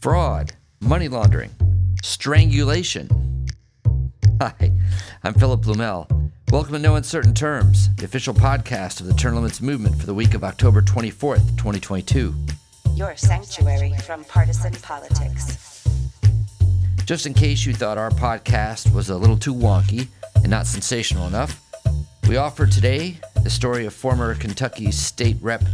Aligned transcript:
fraud, 0.00 0.52
money 0.80 1.08
laundering, 1.08 1.50
strangulation. 2.02 3.08
Hi, 4.40 4.72
I'm 5.24 5.34
Philip 5.34 5.62
Blumel. 5.62 6.30
Welcome 6.52 6.74
to 6.74 6.78
No 6.78 6.94
Uncertain 6.94 7.34
Terms, 7.34 7.92
the 7.96 8.04
official 8.04 8.32
podcast 8.32 9.00
of 9.00 9.06
the 9.06 9.14
Term 9.14 9.34
Limits 9.34 9.60
Movement 9.60 9.98
for 9.98 10.06
the 10.06 10.14
week 10.14 10.34
of 10.34 10.44
October 10.44 10.82
24th, 10.82 11.48
2022. 11.56 12.32
Your 12.94 13.16
sanctuary 13.16 13.92
from 14.04 14.22
partisan 14.24 14.72
politics. 14.74 15.84
Just 17.04 17.26
in 17.26 17.34
case 17.34 17.66
you 17.66 17.74
thought 17.74 17.98
our 17.98 18.10
podcast 18.10 18.94
was 18.94 19.10
a 19.10 19.16
little 19.16 19.36
too 19.36 19.54
wonky 19.54 20.06
and 20.36 20.48
not 20.48 20.68
sensational 20.68 21.26
enough, 21.26 21.60
we 22.28 22.36
offer 22.36 22.66
today 22.66 23.18
the 23.42 23.50
story 23.50 23.84
of 23.84 23.92
former 23.92 24.36
Kentucky 24.36 24.92
State 24.92 25.38
Rep 25.40 25.64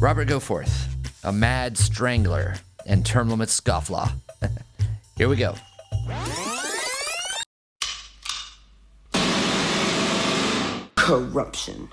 Robert 0.00 0.26
Goforth, 0.26 0.88
a 1.22 1.32
mad 1.32 1.78
strangler 1.78 2.56
and 2.86 3.04
term 3.04 3.28
limit 3.30 3.48
scofflaw. 3.48 4.12
Here 5.16 5.28
we 5.28 5.36
go. 5.36 5.54
Corruption. 10.96 11.88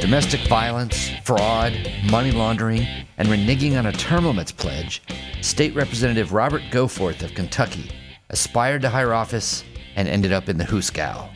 Domestic 0.00 0.40
violence, 0.48 1.10
fraud, 1.24 1.72
money 2.10 2.32
laundering, 2.32 2.86
and 3.18 3.28
reneging 3.28 3.78
on 3.78 3.86
a 3.86 3.92
term 3.92 4.26
limits 4.26 4.50
pledge, 4.50 5.00
State 5.40 5.74
Representative 5.74 6.32
Robert 6.32 6.62
Goforth 6.70 7.22
of 7.22 7.34
Kentucky 7.34 7.90
aspired 8.28 8.82
to 8.82 8.88
higher 8.88 9.12
office 9.12 9.62
and 9.94 10.08
ended 10.08 10.32
up 10.32 10.48
in 10.48 10.58
the 10.58 10.64
Hooskow. 10.64 11.28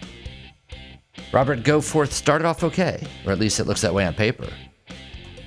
Robert 1.33 1.63
Goforth 1.63 2.11
started 2.11 2.47
off 2.47 2.65
okay, 2.65 3.07
or 3.25 3.33
at 3.33 3.39
least 3.39 3.61
it 3.61 3.65
looks 3.65 3.83
that 3.83 3.95
way 3.95 4.05
on 4.05 4.15
paper. 4.15 4.49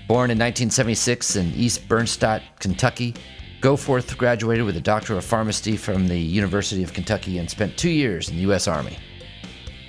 Born 0.09 0.31
in 0.31 0.39
1976 0.39 1.35
in 1.35 1.53
East 1.53 1.87
Bernstadt, 1.87 2.41
Kentucky, 2.59 3.13
Goforth 3.61 4.17
graduated 4.17 4.65
with 4.65 4.75
a 4.75 4.81
Doctor 4.81 5.15
of 5.15 5.23
Pharmacy 5.23 5.77
from 5.77 6.07
the 6.07 6.17
University 6.17 6.81
of 6.81 6.93
Kentucky 6.93 7.37
and 7.37 7.47
spent 7.47 7.77
two 7.77 7.91
years 7.91 8.27
in 8.27 8.37
the 8.37 8.41
U.S. 8.41 8.67
Army. 8.67 8.97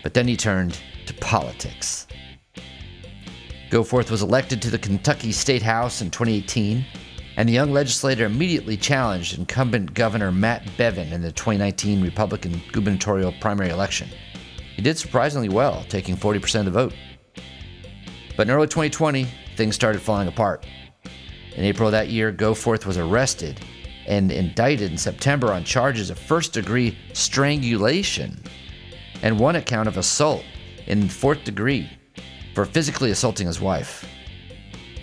But 0.03 0.12
then 0.12 0.28
he 0.28 0.36
turned 0.36 0.78
to 1.06 1.14
politics. 1.14 2.06
Goforth 3.70 4.11
was 4.11 4.20
elected 4.20 4.61
to 4.61 4.69
the 4.69 4.77
Kentucky 4.77 5.33
State 5.33 5.62
House 5.62 6.03
in 6.03 6.11
2018, 6.11 6.84
and 7.39 7.48
the 7.48 7.55
young 7.55 7.73
legislator 7.73 8.27
immediately 8.27 8.77
challenged 8.77 9.39
incumbent 9.39 9.95
Governor 9.95 10.30
Matt 10.30 10.67
Bevin 10.77 11.12
in 11.12 11.23
the 11.23 11.33
2019 11.33 12.02
Republican 12.02 12.61
gubernatorial 12.73 13.33
primary 13.41 13.70
election. 13.70 14.11
He 14.77 14.83
did 14.83 14.98
surprisingly 14.98 15.48
well, 15.48 15.83
taking 15.89 16.14
40% 16.14 16.58
of 16.58 16.64
the 16.67 16.70
vote. 16.73 16.92
But 18.36 18.48
in 18.48 18.55
early 18.55 18.67
2020, 18.67 19.27
things 19.61 19.75
started 19.75 20.00
falling 20.00 20.27
apart. 20.27 20.64
In 21.55 21.64
April 21.64 21.91
that 21.91 22.08
year, 22.08 22.33
Goforth 22.33 22.86
was 22.86 22.97
arrested 22.97 23.61
and 24.06 24.33
indicted 24.33 24.91
in 24.91 24.97
September 24.97 25.52
on 25.52 25.64
charges 25.64 26.08
of 26.08 26.19
first 26.19 26.55
degree 26.55 26.97
strangulation 27.12 28.42
and 29.20 29.39
one 29.39 29.56
account 29.56 29.86
of 29.86 29.98
assault 29.98 30.42
in 30.86 31.11
fourth 31.11 31.44
degree 31.44 31.91
for 32.55 32.64
physically 32.64 33.11
assaulting 33.11 33.47
his 33.47 33.61
wife. 33.61 34.08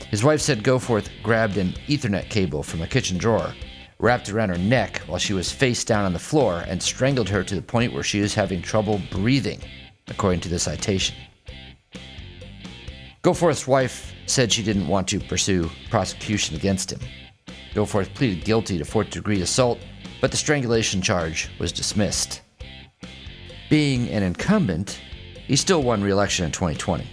His 0.10 0.24
wife 0.24 0.42
said 0.42 0.64
Goforth 0.64 1.10
grabbed 1.22 1.58
an 1.58 1.76
Ethernet 1.88 2.28
cable 2.32 2.64
from 2.64 2.82
a 2.82 2.88
kitchen 2.88 3.20
drawer, 3.20 3.54
wrapped 4.00 4.28
it 4.28 4.34
around 4.34 4.50
her 4.50 4.58
neck 4.58 5.02
while 5.06 5.20
she 5.20 5.34
was 5.34 5.52
face 5.52 5.84
down 5.84 6.04
on 6.04 6.14
the 6.14 6.20
floor, 6.20 6.64
and 6.68 6.82
strangled 6.82 7.30
her 7.30 7.44
to 7.44 7.54
the 7.54 7.62
point 7.62 7.94
where 7.94 8.02
she 8.02 8.22
was 8.22 8.34
having 8.34 8.64
trouble 8.64 9.00
breathing, 9.12 9.62
according 10.08 10.40
to 10.40 10.50
the 10.50 10.58
citation. 10.58 11.16
Goforth's 13.22 13.68
wife 13.68 14.16
said 14.28 14.52
she 14.52 14.64
didn't 14.64 14.88
want 14.88 15.08
to 15.08 15.20
pursue 15.20 15.70
prosecution 15.90 16.56
against 16.56 16.92
him. 16.92 17.00
Goforth 17.74 18.14
pleaded 18.14 18.46
guilty 18.46 18.78
to 18.78 18.86
fourth 18.86 19.10
degree 19.10 19.42
assault, 19.42 19.80
but 20.22 20.32
the 20.32 20.38
strangulation 20.38 21.02
charge 21.02 21.50
was 21.60 21.72
dismissed. 21.72 22.42
Being 23.70 24.10
an 24.10 24.24
incumbent, 24.24 25.00
he 25.46 25.56
still 25.56 25.84
won 25.84 26.02
re 26.02 26.12
election 26.12 26.46
in 26.46 26.52
2020. 26.52 27.06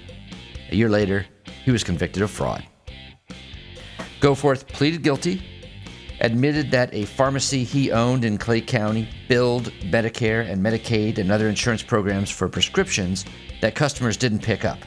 A 0.71 0.75
year 0.77 0.89
later, 0.89 1.27
he 1.65 1.71
was 1.71 1.85
convicted 1.85 2.23
of 2.23 2.31
fraud. 2.31 2.65
Goforth 4.21 4.67
pleaded 4.69 5.03
guilty, 5.03 5.43
admitted 6.21 6.71
that 6.71 6.95
a 6.95 7.05
pharmacy 7.05 7.65
he 7.65 7.93
owned 7.93 8.25
in 8.25 8.39
Clay 8.39 8.61
County 8.61 9.09
billed 9.29 9.71
Medicare 9.83 10.49
and 10.49 10.65
Medicaid 10.65 11.19
and 11.19 11.31
other 11.31 11.49
insurance 11.49 11.83
programs 11.83 12.31
for 12.31 12.49
prescriptions 12.49 13.25
that 13.61 13.75
customers 13.75 14.17
didn't 14.17 14.41
pick 14.41 14.65
up. 14.65 14.79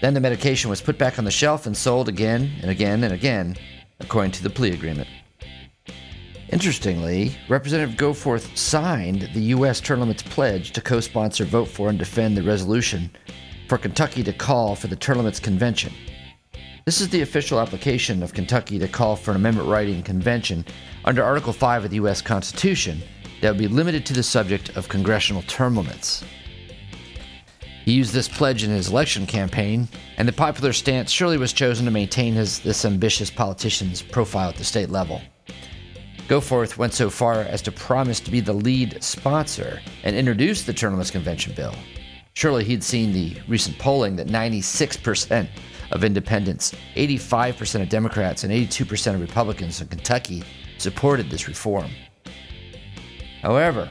Then 0.00 0.14
the 0.14 0.20
medication 0.20 0.70
was 0.70 0.80
put 0.80 0.96
back 0.96 1.18
on 1.18 1.24
the 1.24 1.30
shelf 1.30 1.66
and 1.66 1.76
sold 1.76 2.08
again 2.08 2.52
and 2.62 2.70
again 2.70 3.04
and 3.04 3.12
again, 3.12 3.56
according 4.00 4.32
to 4.32 4.42
the 4.42 4.50
plea 4.50 4.70
agreement. 4.70 5.08
Interestingly, 6.48 7.36
Representative 7.48 7.96
Goforth 7.96 8.56
signed 8.56 9.28
the 9.34 9.42
U.S. 9.54 9.80
Term 9.80 10.00
Limits 10.00 10.22
Pledge 10.22 10.72
to 10.72 10.80
co 10.80 11.00
sponsor, 11.00 11.44
vote 11.44 11.68
for, 11.68 11.88
and 11.88 11.98
defend 11.98 12.36
the 12.36 12.42
resolution 12.42 13.10
for 13.68 13.78
Kentucky 13.78 14.24
to 14.24 14.32
call 14.32 14.74
for 14.74 14.88
the 14.88 14.96
Term 14.96 15.18
Limits 15.18 15.38
Convention. 15.38 15.92
This 16.86 17.00
is 17.00 17.10
the 17.10 17.20
official 17.20 17.60
application 17.60 18.22
of 18.22 18.34
Kentucky 18.34 18.78
to 18.80 18.88
call 18.88 19.14
for 19.14 19.30
an 19.30 19.36
amendment 19.36 19.68
writing 19.68 20.02
convention 20.02 20.64
under 21.04 21.22
Article 21.22 21.52
5 21.52 21.84
of 21.84 21.90
the 21.90 21.96
U.S. 21.96 22.20
Constitution 22.20 23.00
that 23.40 23.50
would 23.50 23.58
be 23.58 23.68
limited 23.68 24.04
to 24.06 24.12
the 24.12 24.22
subject 24.22 24.76
of 24.76 24.88
congressional 24.88 25.42
term 25.42 25.76
limits. 25.76 26.24
He 27.84 27.92
used 27.92 28.12
this 28.12 28.28
pledge 28.28 28.62
in 28.62 28.70
his 28.70 28.88
election 28.88 29.26
campaign, 29.26 29.88
and 30.16 30.28
the 30.28 30.32
popular 30.32 30.72
stance 30.72 31.10
surely 31.10 31.38
was 31.38 31.52
chosen 31.52 31.84
to 31.86 31.90
maintain 31.90 32.34
his 32.34 32.60
this 32.60 32.84
ambitious 32.84 33.30
politician's 33.30 34.02
profile 34.02 34.50
at 34.50 34.56
the 34.56 34.64
state 34.64 34.90
level. 34.90 35.20
Goforth 36.28 36.76
went 36.76 36.92
so 36.92 37.10
far 37.10 37.40
as 37.40 37.60
to 37.62 37.72
promise 37.72 38.20
to 38.20 38.30
be 38.30 38.40
the 38.40 38.52
lead 38.52 39.02
sponsor 39.02 39.80
and 40.04 40.14
introduce 40.14 40.62
the 40.62 40.72
Limits 40.72 41.10
Convention 41.10 41.54
bill. 41.54 41.74
Surely 42.34 42.62
he'd 42.62 42.84
seen 42.84 43.12
the 43.12 43.36
recent 43.48 43.76
polling 43.78 44.14
that 44.16 44.28
96% 44.28 45.48
of 45.90 46.04
independents, 46.04 46.72
85% 46.94 47.82
of 47.82 47.88
Democrats, 47.88 48.44
and 48.44 48.52
82% 48.52 49.14
of 49.14 49.20
Republicans 49.20 49.80
in 49.80 49.88
Kentucky 49.88 50.44
supported 50.78 51.28
this 51.28 51.48
reform. 51.48 51.90
However, 53.42 53.90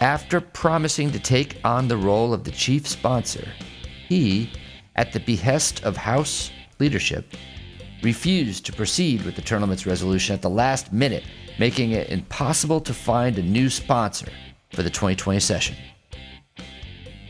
after 0.00 0.40
promising 0.40 1.10
to 1.12 1.18
take 1.18 1.58
on 1.62 1.86
the 1.86 1.96
role 1.96 2.32
of 2.32 2.44
the 2.44 2.50
chief 2.50 2.86
sponsor, 2.86 3.46
he, 4.08 4.50
at 4.96 5.12
the 5.12 5.20
behest 5.20 5.84
of 5.84 5.96
House 5.96 6.50
leadership, 6.78 7.34
refused 8.02 8.64
to 8.64 8.72
proceed 8.72 9.22
with 9.24 9.36
the 9.36 9.42
term 9.42 9.60
limits 9.60 9.86
resolution 9.86 10.34
at 10.34 10.40
the 10.40 10.48
last 10.48 10.92
minute, 10.92 11.24
making 11.58 11.92
it 11.92 12.08
impossible 12.08 12.80
to 12.80 12.94
find 12.94 13.38
a 13.38 13.42
new 13.42 13.68
sponsor 13.68 14.28
for 14.72 14.82
the 14.82 14.88
2020 14.88 15.38
session. 15.38 15.76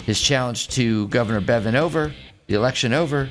His 0.04 0.20
challenge 0.20 0.69
to 0.69 1.08
Governor 1.08 1.41
Bevin 1.41 1.75
over, 1.75 2.14
the 2.47 2.54
election 2.54 2.92
over, 2.92 3.28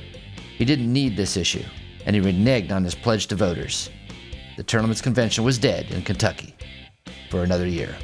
he 0.56 0.64
didn't 0.66 0.92
need 0.92 1.16
this 1.16 1.38
issue, 1.38 1.64
and 2.04 2.14
he 2.14 2.20
reneged 2.20 2.70
on 2.70 2.84
his 2.84 2.94
pledge 2.94 3.26
to 3.28 3.36
voters. 3.36 3.88
The 4.58 4.62
term 4.62 4.82
limits 4.82 5.00
convention 5.00 5.44
was 5.44 5.58
dead 5.58 5.90
in 5.90 6.02
Kentucky 6.02 6.54
for 7.30 7.42
another 7.42 7.66
year. 7.66 7.96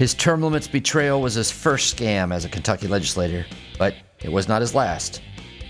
His 0.00 0.14
term 0.14 0.40
limits 0.40 0.66
betrayal 0.66 1.20
was 1.20 1.34
his 1.34 1.50
first 1.50 1.94
scam 1.94 2.32
as 2.32 2.46
a 2.46 2.48
Kentucky 2.48 2.88
legislator, 2.88 3.44
but 3.78 3.94
it 4.22 4.32
was 4.32 4.48
not 4.48 4.62
his 4.62 4.74
last. 4.74 5.20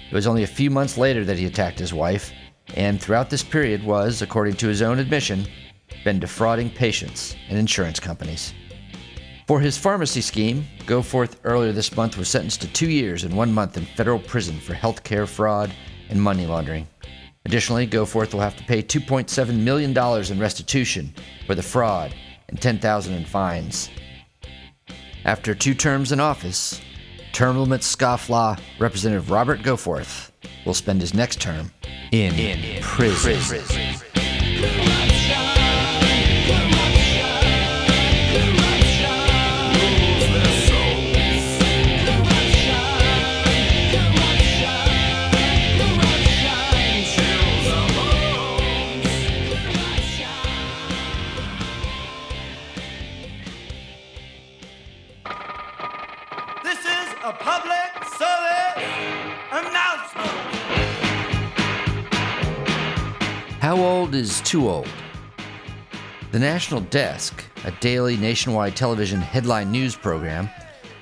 It 0.09 0.15
was 0.15 0.29
only 0.29 0.45
a 0.45 0.47
few 0.47 0.71
months 0.71 0.97
later 0.97 1.25
that 1.25 1.37
he 1.37 1.47
attacked 1.47 1.81
his 1.81 1.93
wife, 1.93 2.31
and 2.77 3.03
throughout 3.03 3.29
this 3.29 3.43
period 3.43 3.83
was, 3.83 4.23
according 4.23 4.55
to 4.59 4.69
his 4.69 4.83
own 4.83 5.01
admission, 5.01 5.49
been 6.05 6.21
defrauding 6.21 6.71
patients 6.71 7.35
and 7.49 7.59
insurance 7.59 7.99
companies. 7.99 8.55
For 9.49 9.59
his 9.59 9.77
pharmacy 9.77 10.21
scheme, 10.21 10.65
Goforth 10.87 11.35
earlier 11.43 11.73
this 11.73 11.97
month 11.97 12.17
was 12.17 12.29
sentenced 12.29 12.61
to 12.61 12.73
two 12.73 12.89
years 12.89 13.25
and 13.25 13.37
one 13.37 13.53
month 13.53 13.77
in 13.77 13.85
federal 13.85 14.21
prison 14.21 14.61
for 14.61 14.75
healthcare 14.75 15.27
fraud 15.27 15.75
and 16.09 16.23
money 16.23 16.47
laundering. 16.47 16.87
Additionally, 17.47 17.85
Goforth 17.85 18.33
will 18.33 18.43
have 18.43 18.57
to 18.59 18.63
pay 18.63 18.81
$2.7 18.81 19.59
million 19.59 19.91
in 20.31 20.39
restitution 20.39 21.13
for 21.49 21.57
the 21.57 21.65
fraud 21.65 22.15
and 22.49 22.63
10,000 22.63 23.13
in 23.13 23.25
fines. 23.25 23.91
After 25.25 25.55
two 25.55 25.75
terms 25.75 26.13
in 26.13 26.21
office, 26.21 26.81
term 27.33 27.59
limit 27.59 27.83
scofflaw 27.83 28.59
Representative 28.79 29.31
Robert 29.31 29.61
Goforth 29.61 30.31
will 30.65 30.75
spend 30.75 31.01
his 31.01 31.15
next 31.15 31.41
term 31.41 31.71
in, 32.13 32.35
in 32.35 32.83
prison. 32.83 33.39
prison. 33.39 35.00
How 63.61 63.77
old 63.77 64.15
is 64.15 64.41
too 64.41 64.71
old? 64.71 64.89
The 66.33 66.39
National 66.39 66.81
Desk, 66.81 67.45
a 67.67 67.71
daily 67.73 68.17
nationwide 68.17 68.75
television 68.75 69.21
headline 69.21 69.71
news 69.71 69.95
program, 69.95 70.49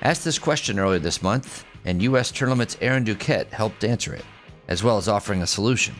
asked 0.01 0.25
this 0.25 0.37
question 0.37 0.77
earlier 0.77 0.99
this 0.99 1.23
month, 1.23 1.63
and 1.85 2.01
U.S. 2.01 2.31
Term 2.31 2.49
Limits' 2.49 2.75
Aaron 2.81 3.05
Dukette 3.05 3.47
helped 3.51 3.85
answer 3.85 4.13
it, 4.13 4.25
as 4.67 4.83
well 4.83 4.97
as 4.97 5.07
offering 5.07 5.41
a 5.41 5.47
solution. 5.47 5.95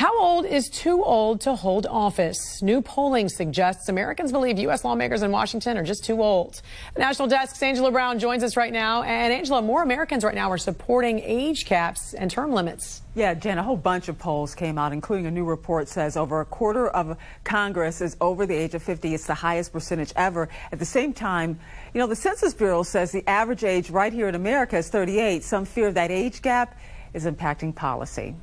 How 0.00 0.18
old 0.18 0.46
is 0.46 0.70
too 0.70 1.04
old 1.04 1.42
to 1.42 1.54
hold 1.54 1.84
office? 1.84 2.62
New 2.62 2.80
polling 2.80 3.28
suggests 3.28 3.90
Americans 3.90 4.32
believe 4.32 4.58
U.S. 4.60 4.82
lawmakers 4.82 5.20
in 5.20 5.30
Washington 5.30 5.76
are 5.76 5.82
just 5.84 6.04
too 6.04 6.22
old. 6.22 6.62
The 6.94 7.00
National 7.00 7.28
Desk's 7.28 7.62
Angela 7.62 7.90
Brown 7.90 8.18
joins 8.18 8.42
us 8.42 8.56
right 8.56 8.72
now. 8.72 9.02
And 9.02 9.30
Angela, 9.30 9.60
more 9.60 9.82
Americans 9.82 10.24
right 10.24 10.34
now 10.34 10.50
are 10.50 10.56
supporting 10.56 11.18
age 11.18 11.66
caps 11.66 12.14
and 12.14 12.30
term 12.30 12.52
limits. 12.52 13.02
Yeah, 13.14 13.34
Jen, 13.34 13.58
a 13.58 13.62
whole 13.62 13.76
bunch 13.76 14.08
of 14.08 14.18
polls 14.18 14.54
came 14.54 14.78
out, 14.78 14.94
including 14.94 15.26
a 15.26 15.30
new 15.30 15.44
report 15.44 15.86
says 15.86 16.16
over 16.16 16.40
a 16.40 16.46
quarter 16.46 16.88
of 16.88 17.18
Congress 17.44 18.00
is 18.00 18.16
over 18.22 18.46
the 18.46 18.54
age 18.54 18.72
of 18.72 18.82
50. 18.82 19.12
It's 19.12 19.26
the 19.26 19.34
highest 19.34 19.70
percentage 19.70 20.14
ever. 20.16 20.48
At 20.72 20.78
the 20.78 20.86
same 20.86 21.12
time, 21.12 21.60
you 21.92 21.98
know, 21.98 22.06
the 22.06 22.16
Census 22.16 22.54
Bureau 22.54 22.84
says 22.84 23.12
the 23.12 23.28
average 23.28 23.64
age 23.64 23.90
right 23.90 24.14
here 24.14 24.28
in 24.28 24.34
America 24.34 24.78
is 24.78 24.88
38. 24.88 25.44
Some 25.44 25.66
fear 25.66 25.92
that 25.92 26.10
age 26.10 26.40
gap 26.40 26.80
is 27.12 27.26
impacting 27.26 27.74
policy. 27.74 28.34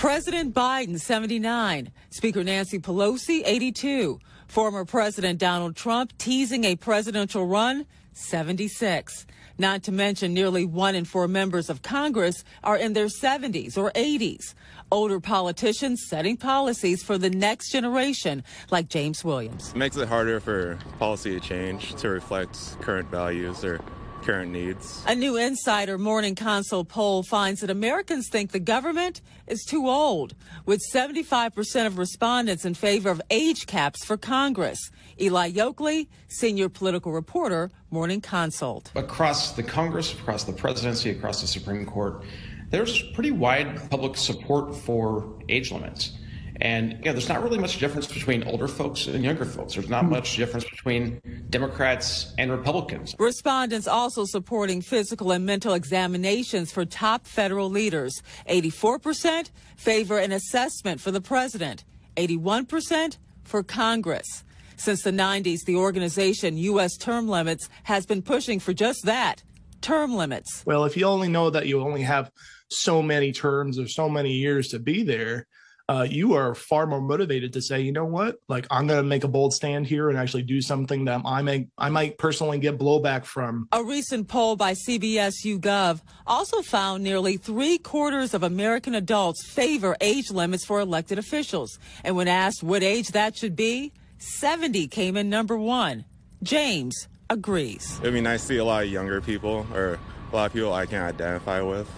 President 0.00 0.54
Biden, 0.54 0.98
79. 0.98 1.92
Speaker 2.08 2.42
Nancy 2.42 2.78
Pelosi, 2.78 3.42
82. 3.44 4.18
Former 4.48 4.86
President 4.86 5.38
Donald 5.38 5.76
Trump 5.76 6.16
teasing 6.16 6.64
a 6.64 6.74
presidential 6.74 7.46
run, 7.46 7.84
76. 8.14 9.26
Not 9.58 9.82
to 9.82 9.92
mention 9.92 10.32
nearly 10.32 10.64
one 10.64 10.94
in 10.94 11.04
four 11.04 11.28
members 11.28 11.68
of 11.68 11.82
Congress 11.82 12.44
are 12.64 12.78
in 12.78 12.94
their 12.94 13.08
70s 13.08 13.76
or 13.76 13.90
80s. 13.90 14.54
Older 14.90 15.20
politicians 15.20 16.06
setting 16.08 16.38
policies 16.38 17.02
for 17.02 17.18
the 17.18 17.28
next 17.28 17.70
generation, 17.70 18.42
like 18.70 18.88
James 18.88 19.22
Williams. 19.22 19.68
It 19.68 19.76
makes 19.76 19.98
it 19.98 20.08
harder 20.08 20.40
for 20.40 20.78
policy 20.98 21.38
to 21.38 21.40
change 21.40 21.94
to 21.96 22.08
reflect 22.08 22.80
current 22.80 23.10
values 23.10 23.62
or 23.66 23.82
current 24.22 24.52
needs. 24.52 25.04
A 25.06 25.14
new 25.14 25.36
Insider 25.36 25.98
Morning 25.98 26.34
Consult 26.34 26.88
poll 26.88 27.22
finds 27.22 27.60
that 27.60 27.70
Americans 27.70 28.28
think 28.28 28.52
the 28.52 28.60
government 28.60 29.20
is 29.46 29.64
too 29.64 29.88
old, 29.88 30.34
with 30.66 30.80
75% 30.92 31.86
of 31.86 31.98
respondents 31.98 32.64
in 32.64 32.74
favor 32.74 33.10
of 33.10 33.20
age 33.30 33.66
caps 33.66 34.04
for 34.04 34.16
Congress. 34.16 34.90
Eli 35.20 35.50
Yokley, 35.50 36.08
senior 36.28 36.68
political 36.68 37.12
reporter, 37.12 37.70
Morning 37.90 38.20
Consult. 38.20 38.90
Across 38.94 39.52
the 39.52 39.62
Congress, 39.62 40.12
across 40.12 40.44
the 40.44 40.52
presidency, 40.52 41.10
across 41.10 41.40
the 41.40 41.46
Supreme 41.46 41.84
Court, 41.84 42.22
there's 42.70 43.02
pretty 43.14 43.32
wide 43.32 43.90
public 43.90 44.16
support 44.16 44.76
for 44.76 45.28
age 45.48 45.72
limits. 45.72 46.12
And 46.60 46.98
yeah, 47.04 47.12
there's 47.12 47.28
not 47.28 47.42
really 47.42 47.58
much 47.58 47.78
difference 47.78 48.06
between 48.06 48.44
older 48.44 48.68
folks 48.68 49.06
and 49.06 49.24
younger 49.24 49.44
folks. 49.44 49.74
There's 49.74 49.88
not 49.88 50.04
hmm. 50.04 50.10
much 50.10 50.36
difference 50.36 50.64
between 50.64 51.20
Democrats 51.48 52.34
and 52.38 52.50
Republicans. 52.50 53.14
Respondents 53.18 53.86
also 53.86 54.24
supporting 54.24 54.82
physical 54.82 55.32
and 55.32 55.46
mental 55.46 55.74
examinations 55.74 56.70
for 56.70 56.84
top 56.84 57.26
federal 57.26 57.70
leaders. 57.70 58.22
84% 58.48 59.50
favor 59.76 60.18
an 60.18 60.32
assessment 60.32 61.00
for 61.00 61.10
the 61.10 61.20
president, 61.20 61.84
81% 62.16 63.16
for 63.44 63.62
Congress. 63.62 64.44
Since 64.76 65.02
the 65.02 65.10
90s, 65.10 65.64
the 65.66 65.76
organization 65.76 66.56
U.S. 66.56 66.96
Term 66.96 67.28
Limits 67.28 67.68
has 67.84 68.06
been 68.06 68.22
pushing 68.22 68.60
for 68.60 68.72
just 68.72 69.04
that 69.04 69.42
term 69.80 70.14
limits. 70.14 70.62
Well, 70.66 70.84
if 70.84 70.96
you 70.96 71.06
only 71.06 71.28
know 71.28 71.50
that 71.50 71.66
you 71.66 71.80
only 71.80 72.02
have 72.02 72.30
so 72.70 73.02
many 73.02 73.32
terms 73.32 73.78
or 73.78 73.88
so 73.88 74.08
many 74.08 74.32
years 74.32 74.68
to 74.68 74.78
be 74.78 75.02
there, 75.02 75.46
uh, 75.90 76.06
you 76.08 76.34
are 76.34 76.54
far 76.54 76.86
more 76.86 77.00
motivated 77.00 77.52
to 77.52 77.60
say, 77.60 77.80
you 77.80 77.90
know 77.90 78.04
what, 78.04 78.38
like 78.48 78.64
I'm 78.70 78.86
going 78.86 79.02
to 79.02 79.08
make 79.08 79.24
a 79.24 79.28
bold 79.28 79.52
stand 79.52 79.88
here 79.88 80.08
and 80.08 80.16
actually 80.16 80.44
do 80.44 80.62
something 80.62 81.06
that 81.06 81.22
I 81.24 81.42
may 81.42 81.66
I 81.76 81.88
might 81.88 82.16
personally 82.16 82.60
get 82.60 82.78
blowback 82.78 83.24
from. 83.24 83.66
A 83.72 83.82
recent 83.82 84.28
poll 84.28 84.54
by 84.54 84.74
CBS 84.74 85.32
YouGov 85.44 86.00
also 86.28 86.62
found 86.62 87.02
nearly 87.02 87.38
three 87.38 87.76
quarters 87.76 88.34
of 88.34 88.44
American 88.44 88.94
adults 88.94 89.44
favor 89.44 89.96
age 90.00 90.30
limits 90.30 90.64
for 90.64 90.78
elected 90.78 91.18
officials, 91.18 91.76
and 92.04 92.14
when 92.14 92.28
asked 92.28 92.62
what 92.62 92.84
age 92.84 93.08
that 93.08 93.36
should 93.36 93.56
be, 93.56 93.92
70 94.18 94.86
came 94.86 95.16
in 95.16 95.28
number 95.28 95.56
one. 95.56 96.04
James 96.44 97.08
agrees. 97.28 97.98
It'd 98.00 98.14
be 98.14 98.20
nice 98.20 98.42
to 98.42 98.46
see 98.46 98.56
a 98.58 98.64
lot 98.64 98.84
of 98.84 98.90
younger 98.90 99.20
people 99.20 99.66
or 99.74 99.98
a 100.32 100.36
lot 100.36 100.46
of 100.46 100.52
people 100.52 100.72
I 100.72 100.86
can 100.86 101.02
identify 101.02 101.60
with, 101.62 101.88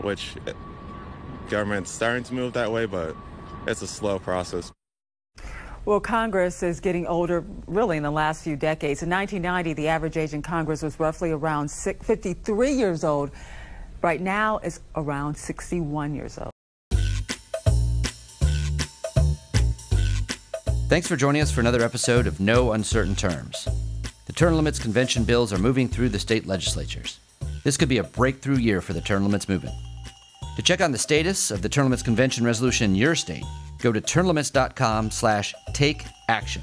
which 0.00 0.34
government's 1.48 1.92
starting 1.92 2.24
to 2.24 2.34
move 2.34 2.52
that 2.54 2.72
way, 2.72 2.86
but 2.86 3.14
it's 3.66 3.82
a 3.82 3.86
slow 3.86 4.18
process. 4.18 4.72
Well, 5.84 6.00
Congress 6.00 6.64
is 6.64 6.80
getting 6.80 7.06
older 7.06 7.44
really 7.68 7.96
in 7.96 8.02
the 8.02 8.10
last 8.10 8.42
few 8.42 8.56
decades. 8.56 9.04
In 9.04 9.10
1990, 9.10 9.74
the 9.74 9.86
average 9.86 10.16
age 10.16 10.34
in 10.34 10.42
Congress 10.42 10.82
was 10.82 10.98
roughly 10.98 11.30
around 11.30 11.70
53 11.70 12.72
years 12.72 13.04
old. 13.04 13.30
Right 14.02 14.20
now, 14.20 14.58
it's 14.58 14.80
around 14.96 15.36
61 15.36 16.14
years 16.14 16.38
old. 16.38 16.50
Thanks 20.88 21.08
for 21.08 21.16
joining 21.16 21.42
us 21.42 21.50
for 21.52 21.60
another 21.60 21.82
episode 21.82 22.26
of 22.26 22.40
No 22.40 22.72
Uncertain 22.72 23.14
Terms. 23.14 23.68
The 24.26 24.32
term 24.32 24.54
limits 24.54 24.80
convention 24.80 25.22
bills 25.22 25.52
are 25.52 25.58
moving 25.58 25.88
through 25.88 26.08
the 26.08 26.18
state 26.18 26.46
legislatures. 26.46 27.20
This 27.62 27.76
could 27.76 27.88
be 27.88 27.98
a 27.98 28.04
breakthrough 28.04 28.58
year 28.58 28.80
for 28.80 28.92
the 28.92 29.00
term 29.00 29.24
limits 29.24 29.48
movement. 29.48 29.74
To 30.56 30.62
check 30.62 30.80
on 30.80 30.90
the 30.90 30.98
status 30.98 31.50
of 31.50 31.60
the 31.60 31.68
Limits 31.68 32.02
Convention 32.02 32.44
resolution 32.44 32.90
in 32.90 32.96
your 32.96 33.14
state, 33.14 33.44
go 33.78 33.92
to 33.92 34.00
termlimits.com 34.00 35.10
slash 35.10 35.54
take 35.74 36.04
action. 36.28 36.62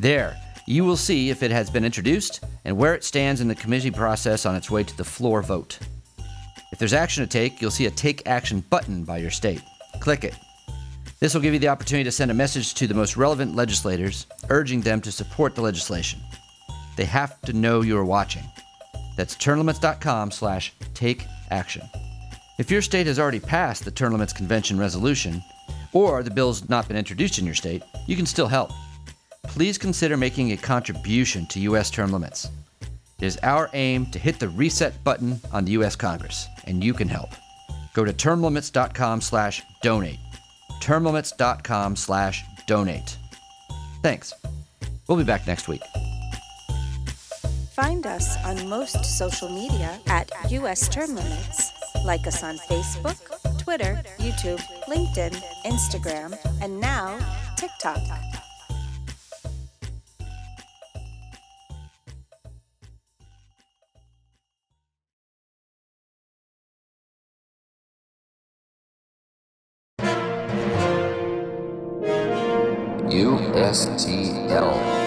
There, 0.00 0.36
you 0.66 0.84
will 0.84 0.96
see 0.96 1.30
if 1.30 1.44
it 1.44 1.52
has 1.52 1.70
been 1.70 1.84
introduced 1.84 2.44
and 2.64 2.76
where 2.76 2.94
it 2.94 3.04
stands 3.04 3.40
in 3.40 3.46
the 3.46 3.54
committee 3.54 3.92
process 3.92 4.46
on 4.46 4.56
its 4.56 4.68
way 4.68 4.82
to 4.82 4.96
the 4.96 5.04
floor 5.04 5.42
vote. 5.42 5.78
If 6.72 6.78
there's 6.80 6.92
action 6.92 7.22
to 7.22 7.28
take, 7.28 7.62
you'll 7.62 7.70
see 7.70 7.86
a 7.86 7.90
Take 7.90 8.26
Action 8.26 8.64
button 8.68 9.04
by 9.04 9.18
your 9.18 9.30
state. 9.30 9.62
Click 10.00 10.24
it. 10.24 10.34
This 11.20 11.34
will 11.34 11.40
give 11.40 11.52
you 11.52 11.60
the 11.60 11.68
opportunity 11.68 12.02
to 12.04 12.10
send 12.10 12.32
a 12.32 12.34
message 12.34 12.74
to 12.74 12.88
the 12.88 12.94
most 12.94 13.16
relevant 13.16 13.54
legislators, 13.54 14.26
urging 14.48 14.80
them 14.80 15.00
to 15.02 15.12
support 15.12 15.54
the 15.54 15.62
legislation. 15.62 16.18
They 16.96 17.04
have 17.04 17.40
to 17.42 17.52
know 17.52 17.82
you're 17.82 18.04
watching. 18.04 18.42
That's 19.16 19.36
termlimits.com 19.36 20.32
slash 20.32 20.72
take 20.94 21.26
action. 21.50 21.82
If 22.58 22.70
your 22.70 22.82
state 22.82 23.06
has 23.06 23.18
already 23.18 23.40
passed 23.40 23.84
the 23.84 23.90
Term 23.90 24.12
Limits 24.12 24.32
Convention 24.32 24.78
resolution, 24.78 25.42
or 25.92 26.22
the 26.22 26.30
bill's 26.30 26.68
not 26.68 26.86
been 26.86 26.96
introduced 26.96 27.38
in 27.38 27.46
your 27.46 27.54
state, 27.54 27.82
you 28.06 28.16
can 28.16 28.26
still 28.26 28.46
help. 28.46 28.70
Please 29.44 29.78
consider 29.78 30.16
making 30.16 30.52
a 30.52 30.56
contribution 30.56 31.46
to 31.46 31.60
U.S. 31.60 31.90
term 31.90 32.12
limits. 32.12 32.48
It 33.18 33.26
is 33.26 33.38
our 33.42 33.70
aim 33.72 34.06
to 34.06 34.18
hit 34.18 34.38
the 34.38 34.48
reset 34.48 35.02
button 35.04 35.40
on 35.52 35.64
the 35.64 35.72
U.S. 35.72 35.96
Congress, 35.96 36.46
and 36.64 36.82
you 36.82 36.92
can 36.94 37.08
help. 37.08 37.30
Go 37.94 38.04
to 38.04 38.12
termlimits.com 38.12 39.20
slash 39.20 39.62
donate. 39.82 40.18
termlimits.com 40.80 41.96
slash 41.96 42.44
donate. 42.66 43.16
Thanks. 44.02 44.32
We'll 45.08 45.18
be 45.18 45.24
back 45.24 45.46
next 45.46 45.68
week. 45.68 45.82
Find 47.72 48.06
us 48.06 48.36
on 48.44 48.68
most 48.68 49.04
social 49.04 49.48
media 49.48 49.98
at 50.06 50.30
U.S. 50.50 50.88
Term 50.88 51.14
Limits. 51.14 51.71
Like 52.04 52.26
us 52.26 52.42
on 52.42 52.58
Facebook, 52.58 53.16
Twitter, 53.58 54.02
YouTube, 54.18 54.60
LinkedIn, 54.88 55.40
Instagram, 55.64 56.36
and 56.60 56.80
now 56.80 57.18
TikTok. 57.56 58.00
USTL. 73.08 75.01